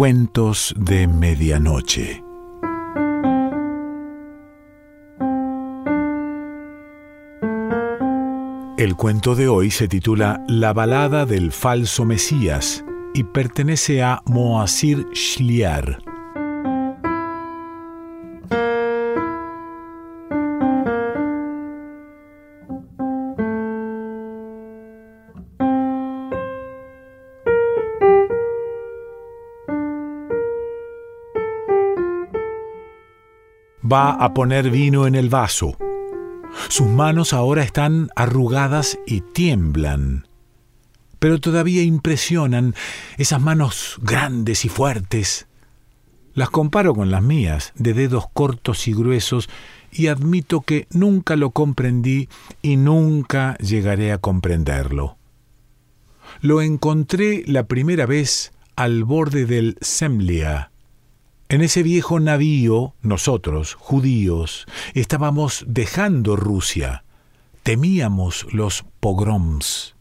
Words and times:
Cuentos 0.00 0.74
de 0.78 1.06
Medianoche. 1.06 2.24
El 8.78 8.96
cuento 8.96 9.34
de 9.34 9.48
hoy 9.48 9.70
se 9.70 9.88
titula 9.88 10.42
La 10.48 10.72
balada 10.72 11.26
del 11.26 11.52
falso 11.52 12.06
Mesías 12.06 12.82
y 13.12 13.24
pertenece 13.24 14.02
a 14.02 14.22
Moasir 14.24 15.06
Shliar. 15.12 15.98
Va 33.90 34.12
a 34.12 34.34
poner 34.34 34.70
vino 34.70 35.06
en 35.06 35.14
el 35.14 35.28
vaso. 35.28 35.76
Sus 36.68 36.86
manos 36.86 37.32
ahora 37.32 37.62
están 37.62 38.08
arrugadas 38.14 38.98
y 39.06 39.20
tiemblan. 39.20 40.26
Pero 41.18 41.40
todavía 41.40 41.82
impresionan 41.82 42.74
esas 43.18 43.40
manos 43.40 43.98
grandes 44.02 44.64
y 44.64 44.68
fuertes. 44.68 45.46
Las 46.34 46.50
comparo 46.50 46.94
con 46.94 47.10
las 47.10 47.22
mías, 47.22 47.72
de 47.74 47.92
dedos 47.92 48.26
cortos 48.32 48.86
y 48.86 48.92
gruesos, 48.94 49.48
y 49.90 50.06
admito 50.06 50.60
que 50.60 50.86
nunca 50.90 51.34
lo 51.34 51.50
comprendí 51.50 52.28
y 52.62 52.76
nunca 52.76 53.56
llegaré 53.58 54.12
a 54.12 54.18
comprenderlo. 54.18 55.16
Lo 56.40 56.62
encontré 56.62 57.42
la 57.46 57.64
primera 57.64 58.06
vez 58.06 58.52
al 58.76 59.04
borde 59.04 59.46
del 59.46 59.76
Semlia, 59.80 60.69
en 61.50 61.62
ese 61.62 61.82
viejo 61.82 62.20
navío, 62.20 62.94
nosotros, 63.02 63.74
judíos, 63.74 64.66
estábamos 64.94 65.64
dejando 65.66 66.36
Rusia. 66.36 67.02
Temíamos 67.64 68.46
los 68.52 68.84
pogroms. 69.00 69.96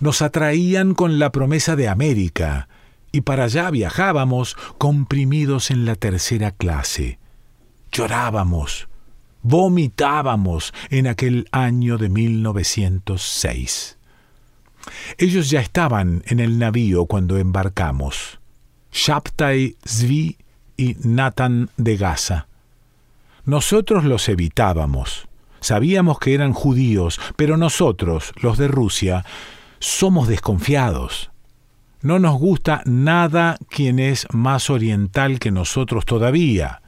Nos 0.00 0.20
atraían 0.20 0.94
con 0.94 1.20
la 1.20 1.30
promesa 1.30 1.76
de 1.76 1.88
América, 1.88 2.68
y 3.12 3.20
para 3.20 3.44
allá 3.44 3.70
viajábamos 3.70 4.56
comprimidos 4.76 5.70
en 5.70 5.84
la 5.84 5.94
tercera 5.94 6.50
clase. 6.50 7.20
Llorábamos, 7.92 8.88
vomitábamos 9.42 10.74
en 10.90 11.06
aquel 11.06 11.46
año 11.52 11.98
de 11.98 12.08
1906. 12.08 13.96
Ellos 15.18 15.50
ya 15.50 15.60
estaban 15.60 16.24
en 16.26 16.40
el 16.40 16.58
navío 16.58 17.06
cuando 17.06 17.38
embarcamos. 17.38 18.40
Shaptai 18.90 19.76
Zvi 19.86 20.38
y 20.76 20.96
Nathan 21.02 21.70
de 21.76 21.96
Gaza. 21.96 22.46
Nosotros 23.44 24.04
los 24.04 24.28
evitábamos. 24.28 25.28
Sabíamos 25.60 26.18
que 26.18 26.34
eran 26.34 26.52
judíos, 26.52 27.20
pero 27.36 27.56
nosotros, 27.56 28.32
los 28.40 28.58
de 28.58 28.68
Rusia, 28.68 29.24
somos 29.78 30.28
desconfiados. 30.28 31.30
No 32.02 32.18
nos 32.18 32.38
gusta 32.38 32.82
nada 32.84 33.56
quien 33.70 33.98
es 33.98 34.26
más 34.32 34.68
oriental 34.70 35.38
que 35.38 35.50
nosotros 35.50 36.04
todavía. 36.04 36.82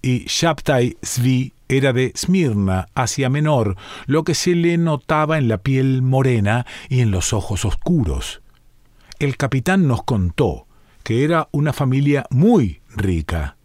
Y 0.00 0.24
Shabtai 0.26 0.96
Zvi 1.04 1.52
era 1.68 1.92
de 1.92 2.12
Smirna, 2.16 2.88
Asia 2.94 3.28
Menor, 3.28 3.76
lo 4.06 4.24
que 4.24 4.34
se 4.34 4.54
le 4.54 4.78
notaba 4.78 5.38
en 5.38 5.48
la 5.48 5.58
piel 5.58 6.02
morena 6.02 6.66
y 6.88 7.00
en 7.00 7.10
los 7.10 7.32
ojos 7.32 7.64
oscuros. 7.64 8.40
El 9.18 9.36
capitán 9.36 9.86
nos 9.88 10.02
contó 10.02 10.67
que 11.08 11.24
era 11.24 11.48
una 11.52 11.72
familia 11.72 12.26
muy 12.28 12.82
rica. 12.94 13.56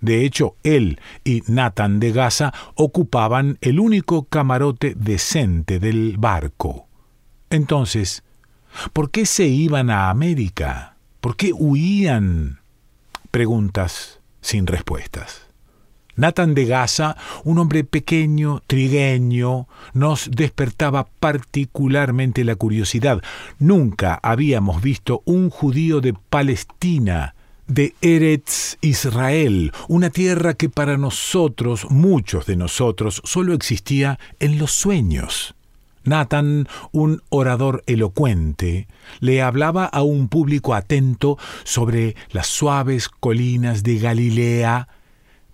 De 0.00 0.24
hecho, 0.24 0.56
él 0.62 0.98
y 1.24 1.42
Nathan 1.46 2.00
de 2.00 2.10
Gaza 2.10 2.54
ocupaban 2.74 3.58
el 3.60 3.78
único 3.78 4.24
camarote 4.24 4.94
decente 4.94 5.78
del 5.78 6.16
barco. 6.16 6.88
Entonces, 7.50 8.24
¿por 8.94 9.10
qué 9.10 9.26
se 9.26 9.46
iban 9.46 9.90
a 9.90 10.08
América? 10.08 10.96
¿Por 11.20 11.36
qué 11.36 11.52
huían? 11.52 12.60
Preguntas 13.30 14.22
sin 14.40 14.66
respuestas. 14.66 15.49
Nathan 16.20 16.54
de 16.54 16.66
Gaza, 16.66 17.16
un 17.44 17.58
hombre 17.58 17.82
pequeño, 17.82 18.62
trigueño, 18.66 19.68
nos 19.94 20.30
despertaba 20.30 21.08
particularmente 21.18 22.44
la 22.44 22.56
curiosidad. 22.56 23.22
Nunca 23.58 24.20
habíamos 24.22 24.82
visto 24.82 25.22
un 25.24 25.48
judío 25.48 26.02
de 26.02 26.12
Palestina 26.12 27.34
de 27.66 27.94
Eretz 28.02 28.76
Israel, 28.82 29.72
una 29.88 30.10
tierra 30.10 30.52
que 30.52 30.68
para 30.68 30.98
nosotros, 30.98 31.86
muchos 31.88 32.44
de 32.44 32.56
nosotros, 32.56 33.22
solo 33.24 33.54
existía 33.54 34.18
en 34.40 34.58
los 34.58 34.72
sueños. 34.72 35.54
Nathan, 36.04 36.68
un 36.92 37.22
orador 37.30 37.82
elocuente, 37.86 38.88
le 39.20 39.40
hablaba 39.40 39.86
a 39.86 40.02
un 40.02 40.28
público 40.28 40.74
atento 40.74 41.38
sobre 41.64 42.14
las 42.30 42.46
suaves 42.46 43.08
colinas 43.08 43.82
de 43.82 43.98
Galilea, 43.98 44.88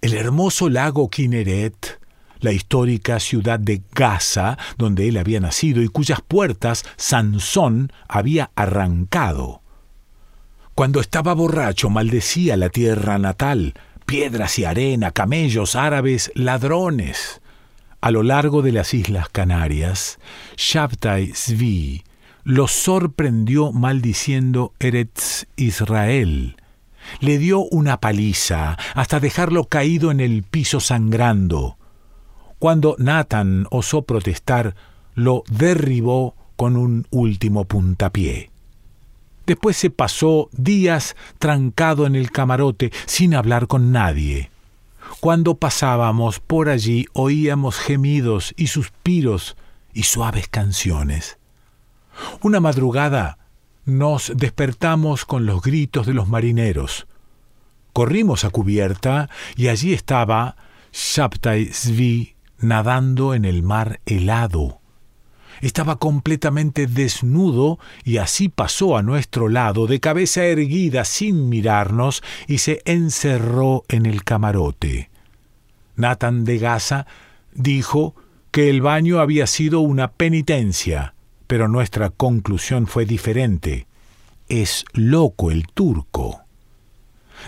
el 0.01 0.15
hermoso 0.15 0.69
lago 0.69 1.09
Kinneret, 1.09 2.01
la 2.41 2.53
histórica 2.53 3.19
ciudad 3.21 3.59
de 3.59 3.83
Gaza, 3.93 4.59
donde 4.79 5.09
él 5.09 5.17
había 5.17 5.41
nacido 5.41 5.83
y 5.83 5.89
cuyas 5.89 6.21
puertas 6.21 6.84
Sansón 6.97 7.93
había 8.09 8.51
arrancado. 8.55 9.62
Cuando 10.75 11.01
estaba 11.01 11.34
borracho 11.34 11.89
maldecía 11.89 12.57
la 12.57 12.69
tierra 12.69 13.19
natal, 13.19 13.75
piedras 14.05 14.59
y 14.59 14.65
arena, 14.65 15.11
camellos, 15.11 15.75
árabes, 15.75 16.31
ladrones. 16.34 17.41
A 18.01 18.11
lo 18.11 18.23
largo 18.23 18.63
de 18.63 18.73
las 18.73 18.93
Islas 18.93 19.28
Canarias, 19.31 20.19
Shabtai 20.57 21.33
Zvi 21.34 22.05
lo 22.45 22.69
sorprendió 22.69 23.73
maldiciendo 23.73 24.73
Eretz 24.78 25.47
Israel. 25.57 26.56
Le 27.21 27.39
dio 27.39 27.61
una 27.61 28.00
paliza 28.00 28.77
hasta 28.94 29.21
dejarlo 29.21 29.65
caído 29.65 30.11
en 30.11 30.21
el 30.21 30.43
piso 30.43 30.81
sangrando. 30.81 31.77
Cuando 32.59 32.97
Nathan 32.99 33.67
osó 33.71 34.03
protestar, 34.03 34.75
lo 35.15 35.45
derribó 35.49 36.34
con 36.56 36.77
un 36.77 37.06
último 37.11 37.65
puntapié. 37.65 38.50
Después 39.47 39.77
se 39.77 39.91
pasó 39.91 40.49
días 40.53 41.15
trancado 41.39 42.06
en 42.06 42.16
el 42.16 42.31
camarote 42.31 42.91
sin 43.06 43.34
hablar 43.34 43.69
con 43.69 43.93
nadie. 43.93 44.50
Cuando 45.21 45.55
pasábamos 45.56 46.41
por 46.41 46.69
allí 46.69 47.06
oíamos 47.12 47.77
gemidos 47.77 48.55
y 48.56 48.66
suspiros 48.66 49.56
y 49.95 50.03
suaves 50.03 50.49
canciones. 50.49 51.39
Una 52.43 52.61
madrugada 52.61 53.39
nos 53.86 54.32
despertamos 54.36 55.24
con 55.24 55.47
los 55.47 55.62
gritos 55.62 56.06
de 56.06 56.12
los 56.12 56.28
marineros. 56.28 57.06
Corrimos 57.92 58.44
a 58.44 58.50
cubierta 58.50 59.30
y 59.56 59.69
allí 59.69 59.94
estaba 59.94 60.56
Shabtai 60.92 61.66
Zvi 61.72 62.34
nadando 62.58 63.32
en 63.32 63.44
el 63.44 63.62
mar 63.62 64.00
helado. 64.04 64.80
Estaba 65.62 65.97
completamente 65.97 66.86
desnudo 66.86 67.78
y 68.04 68.19
así 68.19 68.48
pasó 68.50 68.97
a 68.98 69.02
nuestro 69.02 69.48
lado, 69.48 69.86
de 69.86 70.00
cabeza 70.00 70.44
erguida, 70.44 71.04
sin 71.04 71.48
mirarnos, 71.48 72.22
y 72.47 72.58
se 72.58 72.82
encerró 72.84 73.84
en 73.88 74.04
el 74.04 74.22
camarote. 74.22 75.08
Nathan 75.94 76.44
de 76.44 76.58
Gaza 76.58 77.06
dijo 77.54 78.14
que 78.50 78.68
el 78.68 78.82
baño 78.82 79.18
había 79.18 79.47
sido 79.47 79.80
una 79.80 80.12
penitencia, 80.12 81.15
pero 81.47 81.69
nuestra 81.69 82.10
conclusión 82.10 82.87
fue 82.87 83.07
diferente. 83.07 83.87
Es 84.48 84.84
loco 84.93 85.51
el 85.51 85.66
turco. 85.66 86.41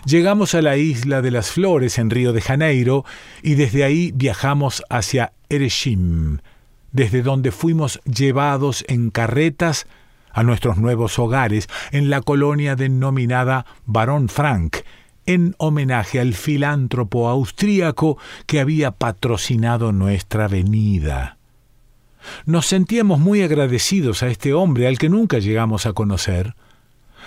Llegamos 0.05 0.55
a 0.55 0.63
la 0.63 0.77
isla 0.77 1.23
de 1.23 1.31
las 1.31 1.51
Flores 1.51 1.99
en 1.99 2.11
Río 2.11 2.33
de 2.33 2.41
Janeiro 2.41 3.05
y 3.43 3.55
desde 3.55 3.85
ahí 3.85 4.13
viajamos 4.15 4.83
hacia 4.91 5.33
Erechim, 5.49 6.39
desde 6.93 7.23
donde 7.23 7.51
fuimos 7.51 8.01
llevados 8.05 8.85
en 8.89 9.11
carretas 9.11 9.87
a 10.33 10.43
nuestros 10.43 10.77
nuevos 10.77 11.19
hogares 11.19 11.69
en 11.91 12.11
la 12.11 12.21
colonia 12.21 12.77
denominada 12.77 13.67
Barón 13.87 14.29
Frank, 14.29 14.79
en 15.27 15.55
homenaje 15.59 16.21
al 16.21 16.35
filántropo 16.35 17.29
austríaco 17.29 18.19
que 18.47 18.61
había 18.61 18.93
patrocinado 18.93 19.93
nuestra 19.93 20.49
venida. 20.49 21.38
Nos 22.47 22.67
sentíamos 22.67 23.21
muy 23.21 23.43
agradecidos 23.43 24.23
a 24.23 24.29
este 24.29 24.55
hombre 24.55 24.87
al 24.87 24.99
que 24.99 25.09
nunca 25.09 25.39
llegamos 25.39 25.87
a 25.87 25.93
conocer, 25.93 26.55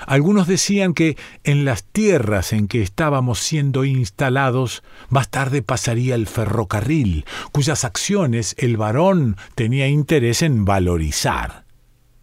algunos 0.08 0.48
decían 0.48 0.94
que 0.94 1.18
en 1.44 1.66
las 1.66 1.84
tierras 1.84 2.54
en 2.54 2.68
que 2.68 2.82
estábamos 2.82 3.40
siendo 3.40 3.86
instalados 3.86 4.84
más 5.10 5.30
tarde 5.30 5.62
pasaría 5.62 6.16
el 6.16 6.28
ferrocarril, 6.28 7.26
cuyas 7.52 7.84
acciones 7.84 8.56
el 8.58 8.78
varón 8.78 9.38
tenía 9.56 9.88
interés 9.88 10.42
en 10.42 10.66
valorizar. 10.66 11.66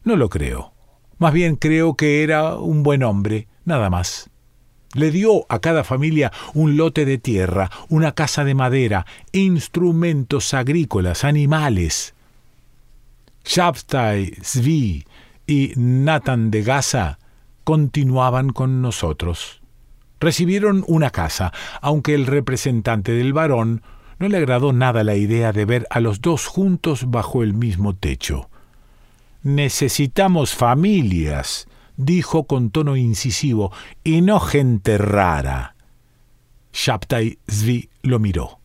No 0.03 0.17
lo 0.17 0.29
creo. 0.29 0.73
Más 1.19 1.33
bien 1.33 1.57
creo 1.57 1.95
que 1.95 2.23
era 2.23 2.57
un 2.57 2.83
buen 2.83 3.03
hombre, 3.03 3.49
nada 3.65 3.91
más. 3.91 4.31
Le 4.95 5.11
dio 5.11 5.45
a 5.49 5.59
cada 5.59 5.85
familia 5.85 6.33
un 6.55 6.77
lote 6.77 7.05
de 7.05 7.19
tierra, 7.19 7.71
una 7.89 8.13
casa 8.13 8.45
de 8.45 8.55
madera, 8.55 9.07
instrumentos 9.33 10.55
agrícolas, 10.55 11.25
animales. 11.25 12.15
Shabtai, 13.49 14.35
Zvi 14.45 15.07
y 15.47 15.73
Nathan 15.77 16.51
de 16.51 16.63
Gaza 16.63 17.19
continuaban 17.65 18.51
con 18.51 18.83
nosotros. 18.83 19.63
Recibieron 20.21 20.85
una 20.87 21.09
casa, 21.09 21.55
aunque 21.81 22.13
el 22.13 22.27
representante 22.27 23.13
del 23.13 23.33
varón 23.33 23.83
no 24.19 24.29
le 24.29 24.37
agradó 24.37 24.75
nada 24.75 25.03
la 25.03 25.15
idea 25.15 25.53
de 25.53 25.65
ver 25.65 25.87
a 25.89 26.01
los 26.01 26.21
dos 26.21 26.47
juntos 26.47 27.11
bajo 27.11 27.43
el 27.43 27.55
mismo 27.55 27.97
techo. 27.97 28.51
Necesitamos 29.43 30.55
familias, 30.55 31.69
dijo 31.97 32.45
con 32.45 32.69
tono 32.69 32.97
incisivo, 32.97 33.73
y 34.05 34.21
no 34.21 34.41
gente 34.41 34.99
rara. 34.99 35.75
Shabtai 36.75 37.39
Zvi 37.51 37.89
lo 38.03 38.19
miró. 38.19 38.59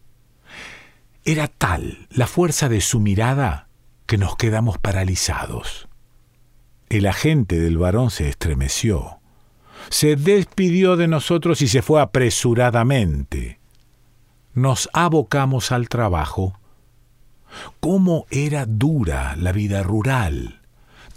Era 1.23 1.47
tal 1.47 2.09
la 2.09 2.27
fuerza 2.27 2.67
de 2.67 2.81
su 2.81 2.99
mirada 2.99 3.62
que 4.13 4.19
nos 4.19 4.35
quedamos 4.35 4.77
paralizados. 4.77 5.87
El 6.87 7.07
agente 7.07 7.59
del 7.59 7.79
varón 7.79 8.11
se 8.11 8.29
estremeció. 8.29 9.17
Se 9.89 10.15
despidió 10.15 10.97
de 10.97 11.07
nosotros 11.07 11.63
y 11.63 11.67
se 11.67 11.81
fue 11.81 11.99
apresuradamente. 11.99 13.59
Nos 14.53 14.87
abocamos 14.93 15.71
al 15.71 15.89
trabajo. 15.89 16.59
¿Cómo 17.79 18.27
era 18.29 18.67
dura 18.67 19.35
la 19.35 19.51
vida 19.51 19.81
rural? 19.81 20.61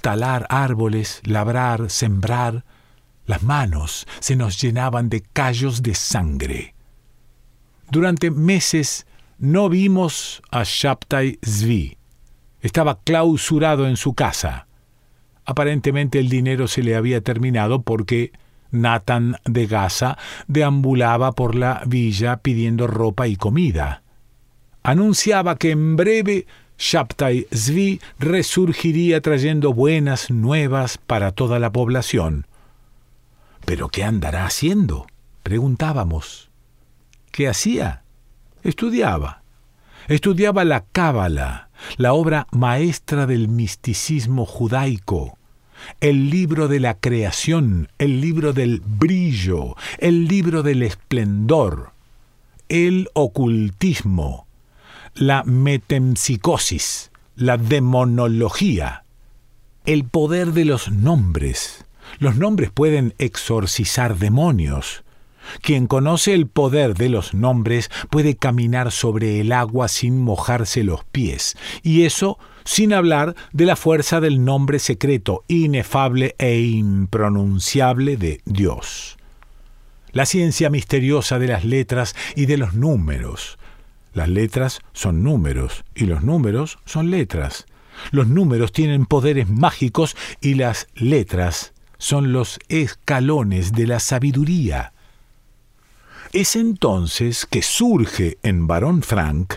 Talar 0.01 0.47
árboles, 0.49 1.21
labrar, 1.25 1.91
sembrar. 1.91 2.65
Las 3.27 3.43
manos 3.43 4.07
se 4.21 4.37
nos 4.37 4.59
llenaban 4.59 5.11
de 5.11 5.21
callos 5.21 5.83
de 5.83 5.95
sangre. 5.95 6.75
Durante 7.91 8.31
meses 8.31 9.07
no 9.39 9.69
vimos 9.69 10.41
a 10.51 10.63
Shabtai 10.65 11.39
Zvi. 11.45 11.99
Estaba 12.67 12.99
clausurado 12.99 13.87
en 13.87 13.97
su 13.97 14.15
casa. 14.15 14.67
Aparentemente 15.45 16.19
el 16.19 16.29
dinero 16.29 16.67
se 16.67 16.83
le 16.83 16.97
había 16.97 17.21
terminado 17.21 17.83
porque 17.83 18.33
Nathan 18.73 19.37
de 19.45 19.69
Gaza 19.69 20.19
deambulaba 20.49 21.31
por 21.31 21.55
la 21.55 21.85
villa 21.87 22.39
pidiendo 22.39 22.89
ropa 22.89 23.29
y 23.29 23.37
comida. 23.37 24.03
Anunciaba 24.83 25.55
que 25.55 25.71
en 25.71 25.95
breve 25.95 26.49
Shabtai 26.77 27.47
Zvi 27.55 28.01
resurgiría 28.19 29.21
trayendo 29.21 29.73
buenas 29.73 30.33
nuevas 30.33 30.99
para 30.99 31.31
toda 31.31 31.61
la 31.61 31.71
población. 31.71 32.49
¿Pero 33.65 33.91
qué 33.91 34.03
andará 34.03 34.45
haciendo? 34.45 35.07
preguntábamos. 35.45 36.51
¿Qué 37.31 37.47
hacía? 37.47 38.03
Estudiaba. 38.65 39.43
Estudiaba 40.09 40.65
la 40.65 40.85
Cábala, 40.91 41.66
la 41.97 42.13
obra 42.13 42.47
maestra 42.51 43.27
del 43.27 43.49
misticismo 43.49 44.47
judaico, 44.47 45.39
el 46.01 46.31
libro 46.31 46.69
de 46.69 46.81
la 46.81 46.95
creación, 46.95 47.89
el 47.99 48.21
libro 48.21 48.53
del 48.53 48.81
brillo, 48.81 49.77
el 49.99 50.27
libro 50.27 50.63
del 50.63 50.83
esplendor, 50.83 51.91
el 52.69 53.09
ocultismo, 53.15 54.47
la 55.15 55.43
metempsicosis, 55.45 57.11
la 57.37 57.57
demonología, 57.57 59.05
el 59.85 60.05
poder 60.05 60.53
de 60.53 60.65
los 60.65 60.91
nombres. 60.91 61.85
Los 62.19 62.37
nombres 62.37 62.71
pueden 62.71 63.15
exorcizar 63.19 64.17
demonios. 64.17 65.05
Quien 65.61 65.87
conoce 65.87 66.35
el 66.35 66.47
poder 66.47 66.95
de 66.95 67.09
los 67.09 67.35
nombres 67.35 67.91
puede 68.11 68.37
caminar 68.37 68.93
sobre 68.93 69.41
el 69.41 69.53
agua 69.53 69.89
sin 69.89 70.21
mojarse 70.23 70.85
los 70.85 71.05
pies, 71.05 71.57
y 71.83 72.05
eso 72.05 72.39
sin 72.65 72.93
hablar 72.93 73.37
de 73.53 73.65
la 73.65 73.77
fuerza 73.77 74.21
del 74.21 74.45
nombre 74.45 74.79
secreto, 74.79 75.45
inefable 75.49 76.35
e 76.39 76.59
impronunciable 76.61 78.17
de 78.17 78.41
Dios. 78.45 79.17
La 80.13 80.27
ciencia 80.27 80.71
misteriosa 80.71 81.39
de 81.39 81.47
las 81.47 81.65
letras 81.65 82.17
y 82.35 82.47
de 82.47 82.57
los 82.57 82.75
números. 82.75 83.59
Las 84.15 84.29
letras 84.29 84.81
son 84.93 85.23
números 85.23 85.85
y 85.95 86.07
los 86.07 86.23
números 86.23 86.79
son 86.87 87.11
letras. 87.11 87.67
Los 88.11 88.27
números 88.27 88.73
tienen 88.73 89.07
poderes 89.07 89.49
mágicos 89.49 90.17
y 90.41 90.55
las 90.55 90.89
letras 90.95 91.75
son 91.99 92.33
los 92.33 92.59
escalones 92.69 93.73
de 93.73 93.87
la 93.87 94.01
sabiduría. 94.01 94.93
Es 96.33 96.57
entonces 96.57 97.47
que 97.47 97.63
surge 97.63 98.39
en 98.43 98.67
Barón 98.67 99.03
Frank 99.03 99.55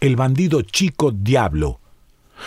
el 0.00 0.16
bandido 0.16 0.62
chico 0.62 1.10
diablo, 1.12 1.80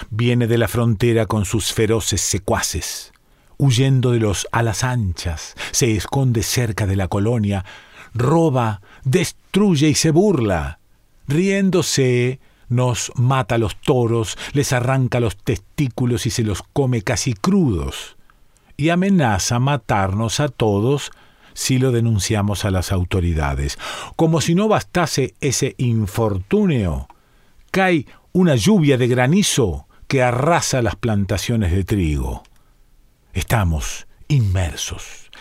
Viene 0.10 0.48
de 0.48 0.58
la 0.58 0.68
frontera 0.68 1.26
con 1.26 1.46
sus 1.46 1.72
feroces 1.72 2.22
secuaces. 2.22 3.14
Huyendo 3.58 4.12
de 4.12 4.20
los 4.20 4.48
alas 4.52 4.84
anchas, 4.84 5.56
se 5.72 5.96
esconde 5.96 6.44
cerca 6.44 6.86
de 6.86 6.98
la 6.98 7.08
colonia, 7.08 7.64
roba, 8.14 8.82
destruye 9.06 9.88
y 9.88 9.96
se 9.96 10.12
burla. 10.12 10.80
Riéndose, 11.28 12.40
nos 12.68 13.12
mata 13.16 13.56
a 13.56 13.58
los 13.58 13.80
toros, 13.80 14.38
les 14.52 14.74
arranca 14.74 15.22
los 15.22 15.38
testículos 15.38 16.26
y 16.26 16.30
se 16.30 16.44
los 16.44 16.62
come 16.62 17.02
casi 17.02 17.34
crudos. 17.34 18.18
Y 18.76 18.90
amenaza 18.90 19.60
matarnos 19.60 20.42
a 20.42 20.50
todos 20.50 21.12
si 21.56 21.80
lo 21.80 21.92
denunciamos 21.92 22.66
a 22.66 22.70
las 22.70 22.92
autoridades. 22.92 23.80
Como 24.16 24.42
si 24.42 24.54
no 24.54 24.68
bastase 24.68 25.34
ese 25.42 25.74
infortunio, 25.80 27.08
cae 27.72 28.06
una 28.32 28.56
lluvia 28.56 28.98
de 29.00 29.08
granizo 29.08 29.88
que 30.08 30.22
arrasa 30.22 30.84
las 30.84 30.96
plantaciones 30.96 31.72
de 31.72 31.84
trigo. 31.84 32.44
Estamos 33.34 34.06
inmersos 34.28 35.32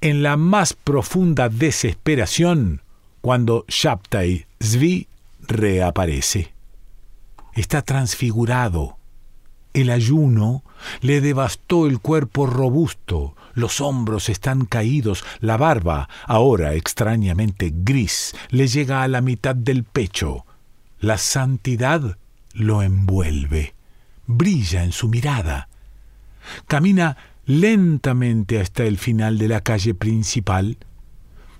en 0.00 0.22
la 0.22 0.36
más 0.36 0.74
profunda 0.74 1.48
desesperación 1.48 2.82
cuando 3.20 3.64
Shabtai 3.68 4.46
Zvi 4.62 5.08
reaparece. 5.40 6.52
Está 7.54 7.82
transfigurado. 7.82 8.96
El 9.74 9.90
ayuno 9.90 10.62
le 11.00 11.20
devastó 11.20 11.86
el 11.86 12.00
cuerpo 12.00 12.46
robusto, 12.46 13.34
los 13.58 13.80
hombros 13.80 14.28
están 14.28 14.64
caídos, 14.66 15.24
la 15.40 15.56
barba, 15.56 16.08
ahora 16.26 16.74
extrañamente 16.74 17.72
gris, 17.74 18.34
le 18.50 18.68
llega 18.68 19.02
a 19.02 19.08
la 19.08 19.20
mitad 19.20 19.54
del 19.54 19.84
pecho. 19.84 20.46
La 21.00 21.18
santidad 21.18 22.18
lo 22.52 22.82
envuelve, 22.82 23.74
brilla 24.26 24.84
en 24.84 24.92
su 24.92 25.08
mirada. 25.08 25.68
Camina 26.66 27.16
lentamente 27.46 28.60
hasta 28.60 28.84
el 28.84 28.96
final 28.96 29.38
de 29.38 29.48
la 29.48 29.60
calle 29.60 29.94
principal. 29.94 30.78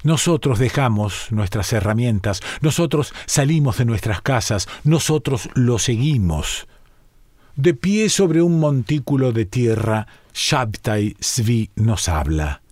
Nosotros 0.04 0.60
dejamos 0.60 1.32
nuestras 1.32 1.72
herramientas, 1.72 2.40
nosotros 2.60 3.12
salimos 3.26 3.78
de 3.78 3.86
nuestras 3.86 4.22
casas, 4.22 4.68
nosotros 4.84 5.50
lo 5.54 5.80
seguimos. 5.80 6.68
De 7.58 7.74
pie 7.74 8.08
sobre 8.08 8.40
un 8.40 8.60
montículo 8.60 9.32
de 9.32 9.44
tierra, 9.44 10.06
Shabtai 10.32 11.16
Svi 11.18 11.70
nos 11.74 12.08
habla. 12.08 12.62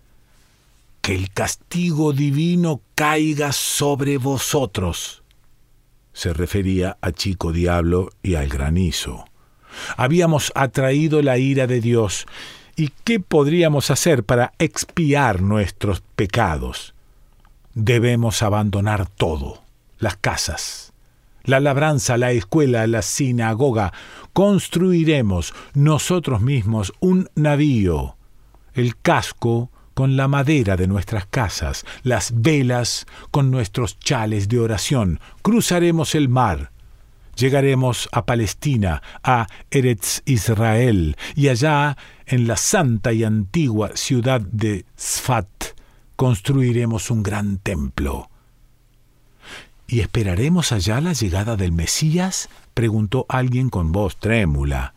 Que 1.02 1.16
el 1.16 1.32
castigo 1.32 2.12
divino 2.12 2.80
caiga 2.94 3.50
sobre 3.50 4.16
vosotros 4.16 5.24
se 6.12 6.32
refería 6.32 6.98
a 7.00 7.10
Chico 7.10 7.52
Diablo 7.52 8.10
y 8.22 8.36
al 8.36 8.48
granizo. 8.48 9.24
Habíamos 9.96 10.52
atraído 10.54 11.20
la 11.20 11.36
ira 11.36 11.66
de 11.66 11.80
Dios, 11.80 12.26
¿y 12.76 12.92
qué 13.02 13.18
podríamos 13.18 13.90
hacer 13.90 14.22
para 14.22 14.52
expiar 14.60 15.42
nuestros 15.42 16.00
pecados? 16.14 16.94
Debemos 17.74 18.40
abandonar 18.42 19.08
todo, 19.08 19.64
las 19.98 20.16
casas, 20.16 20.85
la 21.46 21.60
labranza, 21.60 22.18
la 22.18 22.32
escuela, 22.32 22.86
la 22.86 23.02
sinagoga. 23.02 23.92
Construiremos 24.32 25.54
nosotros 25.74 26.42
mismos 26.42 26.92
un 27.00 27.30
navío, 27.34 28.16
el 28.74 28.96
casco 28.98 29.70
con 29.94 30.16
la 30.16 30.28
madera 30.28 30.76
de 30.76 30.86
nuestras 30.86 31.24
casas, 31.24 31.86
las 32.02 32.42
velas 32.42 33.06
con 33.30 33.50
nuestros 33.50 33.98
chales 33.98 34.46
de 34.48 34.58
oración, 34.58 35.20
cruzaremos 35.40 36.14
el 36.14 36.28
mar, 36.28 36.70
llegaremos 37.34 38.06
a 38.12 38.26
Palestina, 38.26 39.02
a 39.22 39.46
Eretz 39.70 40.20
Israel, 40.26 41.16
y 41.34 41.48
allá, 41.48 41.96
en 42.26 42.46
la 42.46 42.58
santa 42.58 43.14
y 43.14 43.24
antigua 43.24 43.92
ciudad 43.94 44.42
de 44.42 44.84
Sfat, 44.98 45.76
construiremos 46.16 47.10
un 47.10 47.22
gran 47.22 47.56
templo. 47.56 48.28
¿Y 49.88 50.00
esperaremos 50.00 50.72
allá 50.72 51.00
la 51.00 51.12
llegada 51.12 51.56
del 51.56 51.72
Mesías? 51.72 52.48
preguntó 52.74 53.24
alguien 53.28 53.70
con 53.70 53.92
voz 53.92 54.16
trémula. 54.16 54.94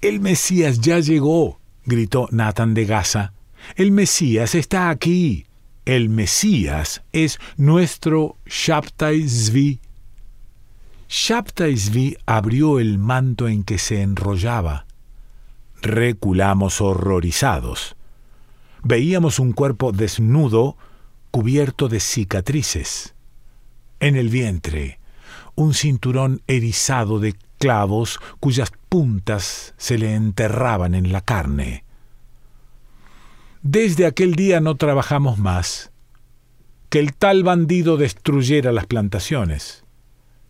El 0.00 0.20
Mesías 0.20 0.80
ya 0.80 1.00
llegó, 1.00 1.58
gritó 1.84 2.28
Nathan 2.30 2.74
de 2.74 2.84
Gaza. 2.84 3.32
El 3.74 3.90
Mesías 3.90 4.54
está 4.54 4.88
aquí. 4.90 5.44
el 5.84 6.10
Mesías 6.10 7.02
es 7.12 7.38
nuestro 7.56 8.36
Shabtai 8.46 9.26
Zvi. 9.26 9.80
Zvi 11.08 12.16
abrió 12.26 12.78
el 12.78 12.98
manto 12.98 13.48
en 13.48 13.64
que 13.64 13.78
se 13.78 14.02
enrollaba. 14.02 14.86
Reculamos 15.80 16.80
horrorizados. 16.80 17.96
Veíamos 18.82 19.38
un 19.38 19.52
cuerpo 19.52 19.90
desnudo 19.92 20.76
cubierto 21.30 21.88
de 21.88 22.00
cicatrices. 22.00 23.14
En 24.00 24.16
el 24.16 24.28
vientre, 24.28 25.00
un 25.54 25.74
cinturón 25.74 26.40
erizado 26.46 27.18
de 27.18 27.34
clavos 27.58 28.20
cuyas 28.38 28.70
puntas 28.88 29.74
se 29.76 29.98
le 29.98 30.14
enterraban 30.14 30.94
en 30.94 31.12
la 31.12 31.20
carne. 31.20 31.84
Desde 33.62 34.06
aquel 34.06 34.36
día 34.36 34.60
no 34.60 34.76
trabajamos 34.76 35.38
más. 35.38 35.90
Que 36.90 37.00
el 37.00 37.12
tal 37.12 37.42
bandido 37.42 37.96
destruyera 37.96 38.72
las 38.72 38.86
plantaciones. 38.86 39.84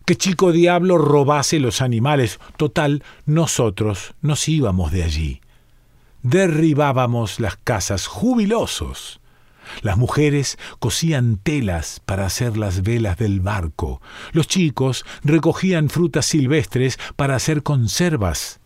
Que 0.05 0.15
chico 0.15 0.51
diablo 0.51 0.97
robase 0.97 1.59
los 1.59 1.81
animales. 1.81 2.39
Total, 2.55 3.03
nosotros 3.25 4.13
nos 4.21 4.47
íbamos 4.47 4.91
de 4.91 5.03
allí. 5.03 5.41
Derribábamos 6.21 7.39
las 7.39 7.57
casas 7.57 8.07
jubilosos. 8.07 9.18
Las 9.81 9.97
mujeres 9.97 10.57
cosían 10.79 11.37
telas 11.37 12.01
para 12.05 12.25
hacer 12.25 12.57
las 12.57 12.81
velas 12.81 13.17
del 13.17 13.39
barco. 13.39 14.01
Los 14.31 14.47
chicos 14.47 15.05
recogían 15.23 15.89
frutas 15.89 16.25
silvestres 16.25 16.99
para 17.15 17.35
hacer 17.35 17.63
conservas. 17.63 18.59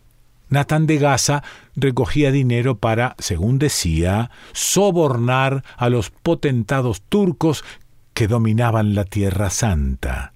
Natán 0.48 0.86
de 0.86 0.98
Gaza 0.98 1.42
recogía 1.74 2.30
dinero 2.30 2.78
para, 2.78 3.16
según 3.18 3.58
decía, 3.58 4.30
sobornar 4.52 5.64
a 5.76 5.88
los 5.88 6.10
potentados 6.10 7.02
turcos 7.02 7.64
que 8.12 8.28
dominaban 8.28 8.94
la 8.94 9.04
Tierra 9.04 9.50
Santa. 9.50 10.32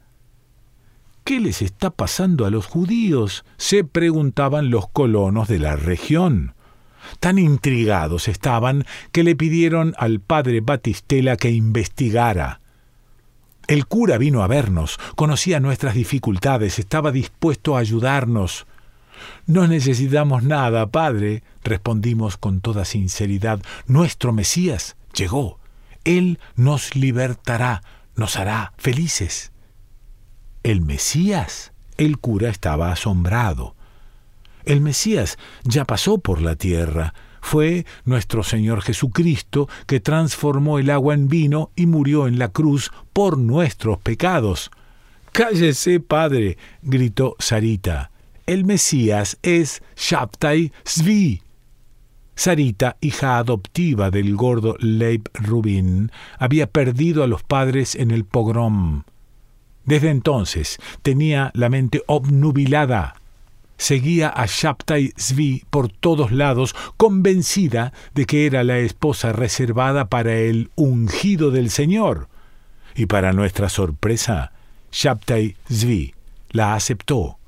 ¿Qué 1.25 1.41
les 1.41 1.63
está 1.63 1.91
pasando 1.91 2.47
a 2.47 2.51
los 2.51 2.67
judíos? 2.67 3.45
se 3.59 3.85
preguntaban 3.85 4.71
los 4.71 4.89
colonos 4.89 5.47
de 5.47 5.59
la 5.59 5.77
región. 5.77 6.55
Tan 7.21 7.39
intrigados 7.39 8.29
estaban 8.29 8.85
que 9.13 9.25
le 9.25 9.37
pidieron 9.37 9.95
al 9.99 10.21
padre 10.21 10.61
Batistela 10.61 11.37
que 11.37 11.51
investigara. 11.51 12.61
El 13.67 13.87
cura 13.87 14.17
vino 14.17 14.43
a 14.43 14.47
vernos, 14.47 14.99
conocía 15.15 15.61
nuestras 15.61 15.95
dificultades, 15.95 16.79
estaba 16.79 17.13
dispuesto 17.13 17.77
a 17.77 17.81
ayudarnos. 17.81 18.67
No 19.47 19.67
necesitamos 19.67 20.43
nada, 20.43 20.87
padre, 20.87 21.43
respondimos 21.63 22.37
con 22.37 22.61
toda 22.61 22.85
sinceridad. 22.85 23.61
Nuestro 23.87 24.33
Mesías 24.33 24.97
llegó. 25.15 25.59
Él 26.05 26.39
nos 26.57 26.97
libertará, 26.97 27.83
nos 28.17 28.37
hará 28.37 28.73
felices. 28.79 29.53
¿El 30.63 30.81
Mesías? 30.81 31.73
El 31.99 32.19
cura 32.19 32.49
estaba 32.49 32.91
asombrado. 32.91 33.75
El 34.69 34.81
Mesías 34.81 35.39
ya 35.65 35.85
pasó 35.85 36.19
por 36.19 36.41
la 36.41 36.55
tierra. 36.55 37.15
Fue 37.41 37.87
nuestro 38.05 38.43
Señor 38.43 38.83
Jesucristo 38.83 39.69
que 39.87 40.01
transformó 40.01 40.79
el 40.79 40.91
agua 40.91 41.15
en 41.15 41.29
vino 41.29 41.71
y 41.75 41.87
murió 41.87 42.29
en 42.29 42.39
la 42.39 42.49
cruz 42.49 42.93
por 43.13 43.39
nuestros 43.39 43.99
pecados. 43.99 44.71
Cállese, 45.33 46.01
padre, 46.01 46.59
gritó 46.83 47.35
Sarita 47.39 48.11
el 48.49 48.65
Mesías 48.65 49.39
es 49.43 49.83
Shabtai 49.95 50.73
Zvi. 50.87 51.43
Sarita, 52.35 52.97
hija 53.03 53.37
adoptiva 53.37 54.11
del 54.11 54.37
gordo 54.37 54.75
Leib 54.81 55.29
Rubin, 55.35 56.11
había 56.39 56.67
perdido 56.67 57.23
a 57.23 57.27
los 57.27 57.43
padres 57.43 57.95
en 57.95 58.11
el 58.11 58.25
pogrom. 58.25 59.03
Desde 59.85 60.09
entonces 60.09 60.79
tenía 61.03 61.51
la 61.53 61.69
mente 61.69 62.03
obnubilada. 62.07 63.17
Seguía 63.79 64.29
a 64.29 64.45
Shabtai 64.47 65.15
Zvi 65.19 65.65
por 65.71 65.89
todos 65.89 66.31
lados, 66.31 66.77
convencida 66.99 67.95
de 68.15 68.27
que 68.27 68.45
era 68.45 68.65
la 68.65 68.79
esposa 68.79 69.33
reservada 69.33 70.09
para 70.09 70.35
el 70.37 70.71
ungido 70.75 71.51
del 71.51 71.71
Señor. 71.71 72.29
Y 72.95 73.07
para 73.07 73.33
nuestra 73.33 73.71
sorpresa, 73.71 74.53
Shabtai 74.93 75.57
Zvi 75.71 76.15
la 76.51 76.75
aceptó 76.75 77.39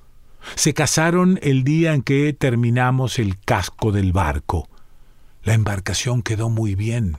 se 0.55 0.75
casaron 0.75 1.39
el 1.43 1.65
día 1.65 1.95
en 1.95 2.03
que 2.03 2.33
terminamos 2.33 3.19
el 3.19 3.39
casco 3.39 3.93
del 3.93 4.13
barco. 4.13 4.69
La 5.43 5.55
embarcación 5.55 6.23
quedó 6.23 6.49
muy 6.51 6.75
bien. 6.75 7.19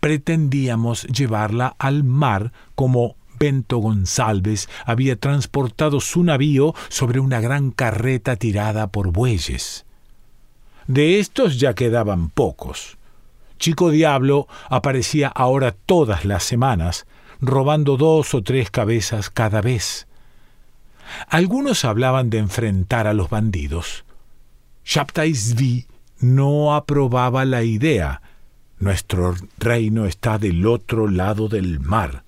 Pretendíamos 0.00 1.04
llevarla 1.04 1.74
al 1.78 2.04
mar 2.04 2.52
como 2.74 3.16
Bento 3.44 3.76
González 3.76 4.70
había 4.86 5.16
transportado 5.16 6.00
su 6.00 6.24
navío 6.24 6.74
sobre 6.88 7.20
una 7.20 7.42
gran 7.42 7.72
carreta 7.72 8.36
tirada 8.36 8.86
por 8.86 9.12
bueyes. 9.12 9.84
De 10.86 11.20
estos 11.20 11.60
ya 11.60 11.74
quedaban 11.74 12.30
pocos. 12.30 12.96
Chico 13.58 13.90
Diablo 13.90 14.48
aparecía 14.70 15.28
ahora 15.28 15.72
todas 15.72 16.24
las 16.24 16.42
semanas, 16.42 17.06
robando 17.38 17.98
dos 17.98 18.32
o 18.32 18.42
tres 18.42 18.70
cabezas 18.70 19.28
cada 19.28 19.60
vez. 19.60 20.06
Algunos 21.28 21.84
hablaban 21.84 22.30
de 22.30 22.38
enfrentar 22.38 23.06
a 23.06 23.12
los 23.12 23.28
bandidos. 23.28 24.06
Shabtai 24.86 25.34
Zvi 25.34 25.86
no 26.20 26.74
aprobaba 26.74 27.44
la 27.44 27.62
idea. 27.62 28.22
Nuestro 28.78 29.34
reino 29.58 30.06
está 30.06 30.38
del 30.38 30.66
otro 30.66 31.08
lado 31.08 31.48
del 31.48 31.78
mar. 31.78 32.23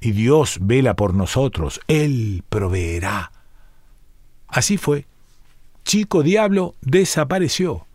Y 0.00 0.12
Dios 0.12 0.58
vela 0.60 0.94
por 0.94 1.14
nosotros. 1.14 1.80
Él 1.88 2.42
proveerá. 2.48 3.32
Así 4.48 4.76
fue. 4.76 5.06
Chico 5.84 6.22
Diablo 6.22 6.74
desapareció. 6.80 7.86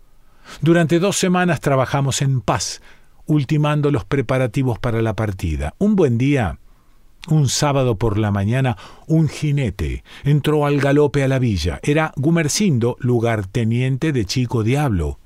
Durante 0.62 1.00
dos 1.00 1.18
semanas 1.18 1.60
trabajamos 1.60 2.22
en 2.22 2.42
paz, 2.42 2.82
ultimando 3.26 3.92
los 3.92 4.06
preparativos 4.06 4.80
para 4.80 5.02
la 5.02 5.16
partida. 5.16 5.74
Un 5.78 5.96
buen 5.96 6.18
día 6.18 6.58
un 7.28 7.50
sábado 7.50 7.98
por 7.98 8.18
la 8.18 8.32
mañana, 8.32 8.78
un 9.08 9.28
jinete 9.30 10.04
entró 10.24 10.66
al 10.66 10.80
galope 10.80 11.24
a 11.24 11.28
la 11.28 11.38
villa. 11.38 11.80
Era 11.84 12.14
Gumercindo, 12.16 12.98
lugarteniente 13.00 14.12
de 14.12 14.26
Chico 14.26 14.64
Diablo. 14.64 15.20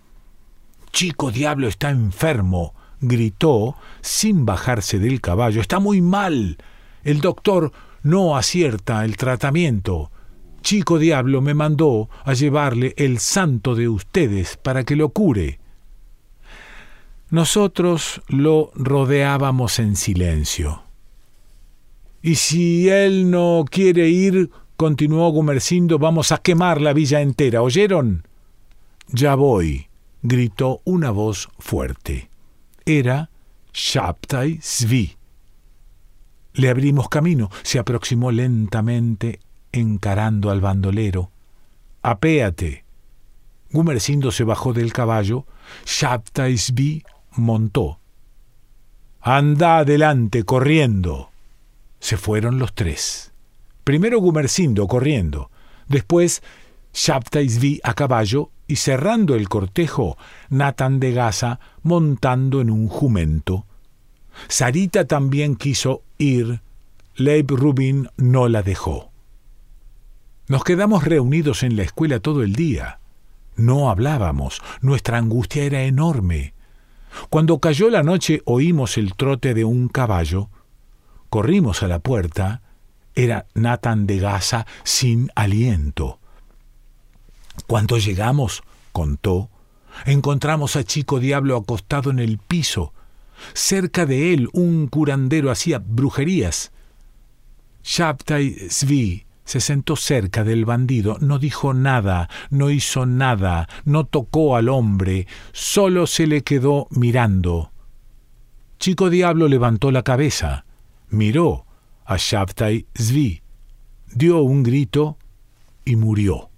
Chico 0.91 1.31
Diablo 1.31 1.67
está 1.67 1.89
enfermo, 1.89 2.73
gritó, 3.01 3.75
sin 4.01 4.45
bajarse 4.45 4.99
del 4.99 5.21
caballo. 5.21 5.61
Está 5.61 5.79
muy 5.79 6.01
mal. 6.01 6.57
El 7.03 7.21
doctor 7.21 7.71
no 8.03 8.37
acierta 8.37 9.03
el 9.05 9.17
tratamiento. 9.17 10.11
Chico 10.61 10.97
Diablo 10.97 11.41
me 11.41 11.53
mandó 11.53 12.09
a 12.23 12.33
llevarle 12.33 12.93
el 12.97 13.19
santo 13.19 13.75
de 13.75 13.87
ustedes 13.87 14.57
para 14.57 14.83
que 14.83 14.95
lo 14.95 15.09
cure. 15.09 15.59
Nosotros 17.29 18.21
lo 18.27 18.71
rodeábamos 18.75 19.79
en 19.79 19.95
silencio. 19.95 20.83
Y 22.21 22.35
si 22.35 22.89
él 22.89 23.29
no 23.29 23.65
quiere 23.69 24.09
ir, 24.09 24.49
continuó 24.77 25.29
Gumercindo, 25.29 25.99
vamos 25.99 26.31
a 26.31 26.39
quemar 26.39 26.81
la 26.81 26.93
villa 26.93 27.21
entera. 27.21 27.61
¿Oyeron? 27.61 28.27
Ya 29.07 29.35
voy, 29.35 29.87
gritó 30.23 30.81
una 30.85 31.11
voz 31.11 31.49
fuerte. 31.59 32.29
Era 32.85 33.31
Shabtai 33.73 34.59
Svi. 34.61 35.17
Le 36.53 36.69
abrimos 36.69 37.09
camino, 37.09 37.49
se 37.63 37.79
aproximó 37.79 38.31
lentamente, 38.31 39.39
encarando 39.71 40.51
al 40.51 40.61
bandolero. 40.61 41.31
Apéate. 42.03 42.85
Gumercindo 43.71 44.31
se 44.31 44.43
bajó 44.43 44.71
del 44.71 44.93
caballo, 44.93 45.47
Shabtai 45.85 46.57
Svi 46.57 47.03
montó. 47.31 47.99
Anda 49.19 49.79
adelante, 49.79 50.43
corriendo. 50.43 51.31
Se 51.99 52.17
fueron 52.17 52.59
los 52.59 52.75
tres. 52.75 53.33
Primero 53.83 54.19
Gumercindo 54.19 54.87
corriendo, 54.87 55.49
después 55.87 56.43
Shabtai 56.93 57.79
a 57.83 57.93
caballo 57.95 58.51
y 58.67 58.77
cerrando 58.77 59.35
el 59.35 59.49
cortejo, 59.49 60.17
Nathan 60.49 60.99
de 60.99 61.11
Gaza 61.11 61.59
montando 61.83 62.61
en 62.61 62.69
un 62.69 62.87
jumento. 62.87 63.65
Sarita 64.47 65.05
también 65.05 65.55
quiso 65.55 66.03
ir, 66.17 66.61
Leib 67.15 67.51
Rubin 67.51 68.09
no 68.17 68.47
la 68.47 68.63
dejó. 68.63 69.11
Nos 70.47 70.63
quedamos 70.63 71.03
reunidos 71.03 71.63
en 71.63 71.75
la 71.75 71.83
escuela 71.83 72.19
todo 72.19 72.43
el 72.43 72.53
día. 72.53 72.99
No 73.55 73.89
hablábamos, 73.89 74.61
nuestra 74.81 75.17
angustia 75.17 75.63
era 75.63 75.83
enorme. 75.83 76.53
Cuando 77.29 77.59
cayó 77.59 77.89
la 77.89 78.03
noche 78.03 78.41
oímos 78.45 78.97
el 78.97 79.15
trote 79.15 79.53
de 79.53 79.63
un 79.63 79.87
caballo, 79.87 80.49
Corrimos 81.35 81.83
a 81.83 81.89
la 81.89 81.99
puerta. 81.99 82.61
Era 83.13 83.47
Nathan 83.55 84.07
de 84.07 84.19
Gaza 84.19 84.65
sin 84.85 85.31
aliento. 85.35 86.19
Cuando 87.67 87.97
llegamos, 87.97 88.63
contó, 88.91 89.49
encontramos 90.05 90.75
a 90.75 90.83
Chico 90.83 91.19
Diablo 91.19 91.57
acostado 91.57 92.11
en 92.11 92.19
el 92.19 92.37
piso. 92.37 92.93
Cerca 93.53 94.05
de 94.05 94.33
él 94.33 94.49
un 94.53 94.87
curandero 94.87 95.51
hacía 95.51 95.79
brujerías. 95.79 96.71
Shabtai 97.83 98.69
Zvi 98.69 99.25
se 99.45 99.61
sentó 99.61 99.95
cerca 99.95 100.43
del 100.43 100.65
bandido, 100.65 101.17
no 101.21 101.37
dijo 101.37 101.73
nada, 101.73 102.29
no 102.49 102.71
hizo 102.71 103.05
nada, 103.05 103.69
no 103.83 104.05
tocó 104.05 104.55
al 104.55 104.69
hombre, 104.69 105.27
solo 105.51 106.07
se 106.07 106.25
le 106.25 106.41
quedó 106.41 106.87
mirando. 106.89 107.71
Chico 108.79 109.09
Diablo 109.09 109.47
levantó 109.47 109.91
la 109.91 110.03
cabeza, 110.03 110.65
miró 111.09 111.65
a 112.05 112.17
Shabtai 112.17 112.87
Zvi, 112.99 113.41
dio 114.13 114.41
un 114.41 114.63
grito 114.63 115.17
y 115.85 115.95
murió. 115.95 116.49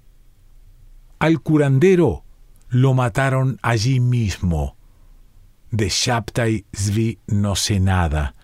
Al 1.19 1.41
curandero 1.41 2.23
lo 2.69 2.93
mataron 2.93 3.59
allí 3.61 3.99
mismo. 3.99 4.75
De 5.71 5.89
Shabtai 5.89 6.65
Zvi 6.75 7.19
no 7.27 7.55
sé 7.55 7.79
nada. 7.79 8.35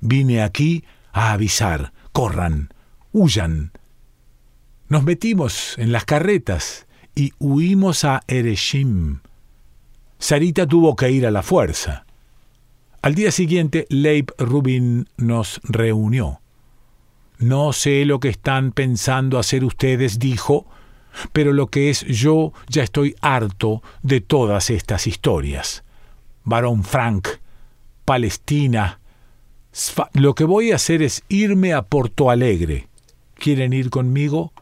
Vine 0.00 0.42
aquí 0.42 0.84
a 1.12 1.32
avisar. 1.32 1.92
Corran, 2.12 2.72
huyan. 3.12 3.72
Nos 4.88 5.04
metimos 5.04 5.76
en 5.78 5.92
las 5.92 6.04
carretas 6.04 6.86
y 7.14 7.32
huimos 7.38 8.04
a 8.04 8.22
Ereshim. 8.26 9.20
Sarita 10.18 10.66
tuvo 10.66 10.96
que 10.96 11.10
ir 11.10 11.26
a 11.26 11.30
la 11.30 11.42
fuerza. 11.42 12.04
Al 13.02 13.14
día 13.14 13.30
siguiente, 13.30 13.86
Leib 13.88 14.32
Rubin 14.38 15.08
nos 15.16 15.60
reunió. 15.64 16.40
No 17.38 17.72
sé 17.72 18.04
lo 18.04 18.20
que 18.20 18.28
están 18.28 18.72
pensando 18.72 19.38
hacer 19.38 19.64
ustedes, 19.64 20.18
dijo, 20.18 20.66
pero 21.32 21.52
lo 21.52 21.68
que 21.68 21.90
es 21.90 22.00
yo 22.06 22.52
ya 22.68 22.82
estoy 22.82 23.14
harto 23.20 23.82
de 24.02 24.20
todas 24.20 24.70
estas 24.70 25.06
historias. 25.06 25.84
Barón 26.44 26.84
Frank, 26.84 27.28
Palestina. 28.04 29.00
Lo 30.14 30.34
que 30.34 30.44
voy 30.44 30.72
a 30.72 30.76
hacer 30.76 31.02
es 31.02 31.22
irme 31.28 31.72
a 31.72 31.82
Porto 31.82 32.30
Alegre. 32.30 32.88
¿Quieren 33.34 33.72
ir 33.72 33.90
conmigo? 33.90 34.52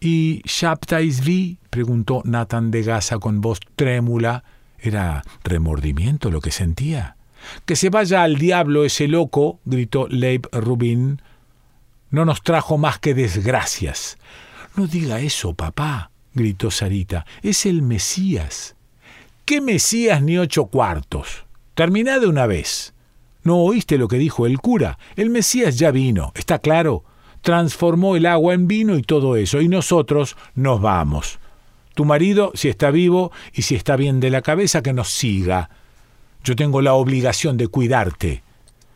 ¿Y 0.00 0.42
Shabtai 0.44 1.58
preguntó 1.70 2.22
Nathan 2.24 2.70
de 2.70 2.82
Gaza 2.82 3.18
con 3.18 3.40
voz 3.40 3.58
trémula. 3.74 4.44
¿Era 4.78 5.24
remordimiento 5.42 6.30
lo 6.30 6.40
que 6.40 6.50
sentía? 6.50 7.16
Que 7.64 7.74
se 7.74 7.90
vaya 7.90 8.22
al 8.22 8.36
diablo 8.36 8.84
ese 8.84 9.08
loco, 9.08 9.58
gritó 9.64 10.06
Leib 10.08 10.46
Rubin. 10.52 11.20
No 12.10 12.24
nos 12.24 12.42
trajo 12.42 12.78
más 12.78 12.98
que 12.98 13.14
desgracias. 13.14 14.18
No 14.76 14.88
diga 14.88 15.20
eso, 15.20 15.54
papá, 15.54 16.10
gritó 16.32 16.70
Sarita. 16.70 17.26
Es 17.42 17.64
el 17.64 17.82
Mesías. 17.82 18.74
¿Qué 19.44 19.60
Mesías 19.60 20.20
ni 20.20 20.36
ocho 20.36 20.66
cuartos? 20.66 21.44
Terminá 21.74 22.18
de 22.18 22.26
una 22.26 22.46
vez. 22.46 22.92
¿No 23.44 23.58
oíste 23.58 23.98
lo 23.98 24.08
que 24.08 24.18
dijo 24.18 24.46
el 24.46 24.58
cura? 24.58 24.98
El 25.14 25.30
Mesías 25.30 25.78
ya 25.78 25.90
vino, 25.90 26.32
¿está 26.34 26.58
claro? 26.58 27.04
Transformó 27.42 28.16
el 28.16 28.26
agua 28.26 28.54
en 28.54 28.66
vino 28.66 28.96
y 28.96 29.02
todo 29.02 29.36
eso, 29.36 29.60
y 29.60 29.68
nosotros 29.68 30.36
nos 30.54 30.80
vamos. 30.80 31.38
Tu 31.94 32.04
marido, 32.04 32.50
si 32.54 32.68
está 32.68 32.90
vivo 32.90 33.30
y 33.52 33.62
si 33.62 33.76
está 33.76 33.94
bien 33.96 34.18
de 34.18 34.30
la 34.30 34.42
cabeza, 34.42 34.82
que 34.82 34.92
nos 34.92 35.10
siga. 35.10 35.70
Yo 36.42 36.56
tengo 36.56 36.80
la 36.80 36.94
obligación 36.94 37.56
de 37.58 37.68
cuidarte, 37.68 38.42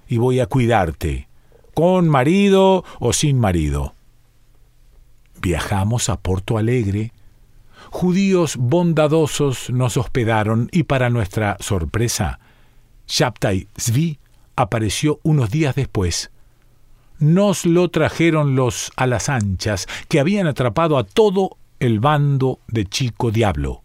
y 0.08 0.16
voy 0.16 0.40
a 0.40 0.47
cuidarte, 0.47 1.28
con 1.75 2.08
marido 2.08 2.85
o 2.99 3.12
sin 3.12 3.38
marido. 3.38 3.94
Viajamos 5.40 6.09
a 6.09 6.21
Porto 6.21 6.59
Alegre, 6.59 7.12
judíos 7.90 8.57
bondadosos 8.57 9.71
nos 9.71 9.97
hospedaron 9.97 10.68
y 10.73 10.85
para 10.85 11.11
nuestra 11.11 11.57
sorpresa, 11.61 12.40
Shabtai 13.07 13.68
Zvi 13.79 14.18
apareció 14.57 15.20
unos 15.22 15.51
días 15.51 15.74
después. 15.74 16.31
Nos 17.18 17.66
lo 17.66 17.88
trajeron 17.90 18.57
los 18.57 18.92
a 18.96 19.07
las 19.07 19.29
anchas, 19.29 19.87
que 20.09 20.20
habían 20.20 20.46
atrapado 20.46 20.98
a 20.98 21.05
todo 21.05 21.57
el 21.81 22.01
bando 22.01 22.61
de 22.68 22.85
Chico 22.85 23.31
Diablo. 23.31 23.83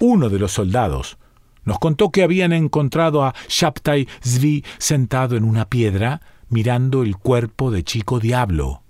Uno 0.00 0.28
de 0.28 0.38
los 0.38 0.52
soldados 0.52 1.18
nos 1.64 1.78
contó 1.78 2.10
que 2.10 2.22
habían 2.22 2.52
encontrado 2.52 3.24
a 3.24 3.34
Shabtai 3.48 4.08
Zvi 4.26 4.64
sentado 4.78 5.36
en 5.36 5.44
una 5.44 5.68
piedra, 5.68 6.20
mirando 6.48 7.02
el 7.02 7.16
cuerpo 7.16 7.70
de 7.70 7.84
Chico 7.84 8.20
Diablo. 8.20 8.82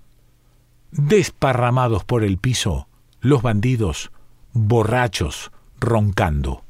Desparramados 0.91 2.03
por 2.03 2.23
el 2.23 2.37
piso, 2.37 2.87
los 3.21 3.41
bandidos, 3.41 4.11
borrachos, 4.53 5.51
roncando. 5.79 6.63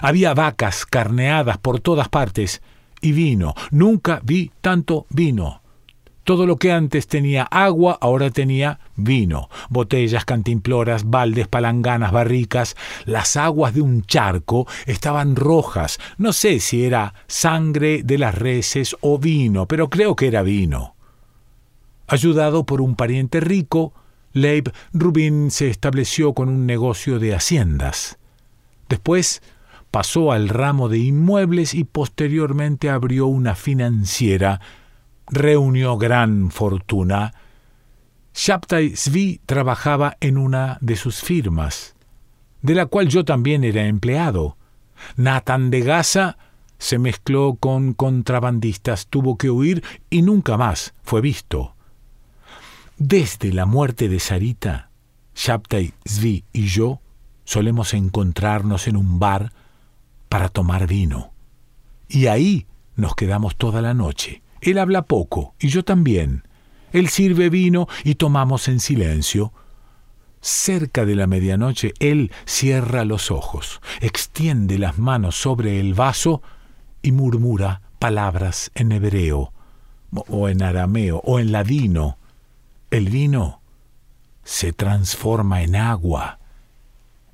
Había 0.00 0.32
vacas 0.32 0.86
carneadas 0.86 1.58
por 1.58 1.80
todas 1.80 2.08
partes 2.08 2.62
y 3.02 3.12
vino. 3.12 3.54
Nunca 3.70 4.20
vi 4.24 4.50
tanto 4.60 5.06
vino. 5.10 5.60
Todo 6.24 6.46
lo 6.46 6.56
que 6.56 6.72
antes 6.72 7.06
tenía 7.06 7.42
agua, 7.42 7.98
ahora 8.00 8.30
tenía 8.30 8.80
vino. 8.96 9.50
Botellas, 9.68 10.24
cantimploras, 10.24 11.04
baldes, 11.04 11.48
palanganas, 11.48 12.12
barricas. 12.12 12.76
Las 13.04 13.36
aguas 13.36 13.74
de 13.74 13.82
un 13.82 14.04
charco 14.04 14.66
estaban 14.86 15.36
rojas. 15.36 15.98
No 16.16 16.32
sé 16.32 16.60
si 16.60 16.82
era 16.86 17.12
sangre 17.26 18.02
de 18.02 18.16
las 18.16 18.34
reses 18.34 18.96
o 19.02 19.18
vino, 19.18 19.68
pero 19.68 19.90
creo 19.90 20.16
que 20.16 20.28
era 20.28 20.42
vino. 20.42 20.94
Ayudado 22.06 22.64
por 22.64 22.80
un 22.80 22.96
pariente 22.96 23.40
rico, 23.40 23.94
Leib 24.32 24.72
Rubin 24.92 25.50
se 25.50 25.68
estableció 25.70 26.34
con 26.34 26.48
un 26.48 26.66
negocio 26.66 27.18
de 27.18 27.34
haciendas. 27.34 28.18
Después 28.88 29.42
pasó 29.90 30.32
al 30.32 30.48
ramo 30.48 30.88
de 30.88 30.98
inmuebles 30.98 31.72
y 31.72 31.84
posteriormente 31.84 32.90
abrió 32.90 33.26
una 33.26 33.54
financiera. 33.54 34.60
Reunió 35.28 35.96
gran 35.96 36.50
fortuna. 36.50 37.32
Shabtai 38.34 38.96
Zvi 38.96 39.40
trabajaba 39.46 40.16
en 40.20 40.36
una 40.36 40.78
de 40.80 40.96
sus 40.96 41.22
firmas, 41.22 41.94
de 42.60 42.74
la 42.74 42.86
cual 42.86 43.08
yo 43.08 43.24
también 43.24 43.62
era 43.62 43.86
empleado. 43.86 44.56
Nathan 45.16 45.70
de 45.70 45.80
Gaza 45.80 46.38
se 46.78 46.98
mezcló 46.98 47.54
con 47.54 47.94
contrabandistas, 47.94 49.06
tuvo 49.06 49.38
que 49.38 49.50
huir 49.50 49.84
y 50.10 50.22
nunca 50.22 50.56
más 50.56 50.92
fue 51.04 51.20
visto. 51.20 51.73
Desde 52.96 53.52
la 53.52 53.66
muerte 53.66 54.08
de 54.08 54.20
Sarita, 54.20 54.90
Shabtai 55.34 55.94
Zvi 56.08 56.44
y 56.52 56.66
yo 56.66 57.00
solemos 57.44 57.92
encontrarnos 57.92 58.86
en 58.86 58.96
un 58.96 59.18
bar 59.18 59.52
para 60.28 60.48
tomar 60.48 60.86
vino. 60.86 61.32
Y 62.08 62.26
ahí 62.26 62.68
nos 62.94 63.16
quedamos 63.16 63.56
toda 63.56 63.82
la 63.82 63.94
noche. 63.94 64.42
Él 64.60 64.78
habla 64.78 65.02
poco, 65.02 65.56
y 65.58 65.68
yo 65.68 65.84
también. 65.84 66.46
Él 66.92 67.08
sirve 67.08 67.50
vino 67.50 67.88
y 68.04 68.14
tomamos 68.14 68.68
en 68.68 68.78
silencio. 68.78 69.52
Cerca 70.40 71.04
de 71.04 71.16
la 71.16 71.26
medianoche, 71.26 71.94
él 71.98 72.30
cierra 72.44 73.04
los 73.04 73.32
ojos, 73.32 73.80
extiende 74.02 74.78
las 74.78 74.98
manos 74.98 75.34
sobre 75.34 75.80
el 75.80 75.94
vaso 75.94 76.42
y 77.02 77.10
murmura 77.10 77.82
palabras 77.98 78.70
en 78.76 78.92
hebreo, 78.92 79.52
o 80.12 80.48
en 80.48 80.62
arameo, 80.62 81.20
o 81.24 81.40
en 81.40 81.50
ladino, 81.50 82.18
el 82.94 83.08
vino 83.08 83.60
se 84.44 84.72
transforma 84.72 85.62
en 85.62 85.74
agua. 85.74 86.38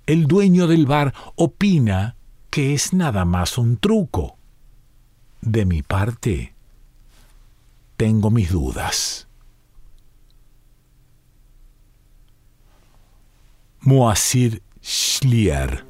El 0.06 0.26
dueño 0.26 0.66
del 0.66 0.86
bar 0.86 1.12
opina 1.36 2.16
que 2.48 2.72
es 2.72 2.94
nada 2.94 3.26
más 3.26 3.58
un 3.58 3.76
truco. 3.76 4.38
De 5.42 5.66
mi 5.66 5.82
parte, 5.82 6.54
tengo 7.98 8.30
mis 8.30 8.50
dudas. 8.50 9.28
Moacir 13.80 14.62
Schlier 14.82 15.89